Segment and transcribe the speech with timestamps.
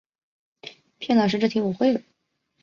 [0.97, 2.01] 骗老师这题我会了